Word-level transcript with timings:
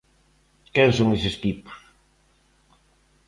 Quen 0.73 0.89
son 0.97 1.09
estes 1.17 1.35
tipos? 1.43 1.77